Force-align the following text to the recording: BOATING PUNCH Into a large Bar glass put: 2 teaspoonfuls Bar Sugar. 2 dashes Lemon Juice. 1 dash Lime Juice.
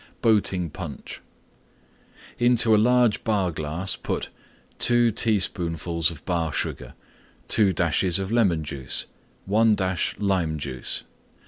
BOATING 0.23 0.71
PUNCH 0.71 1.21
Into 2.39 2.73
a 2.73 2.77
large 2.79 3.23
Bar 3.23 3.51
glass 3.51 3.95
put: 3.95 4.29
2 4.79 5.11
teaspoonfuls 5.11 6.09
Bar 6.21 6.51
Sugar. 6.53 6.95
2 7.49 7.71
dashes 7.71 8.17
Lemon 8.31 8.63
Juice. 8.63 9.05
1 9.45 9.75
dash 9.75 10.15
Lime 10.17 10.57
Juice. 10.57 11.03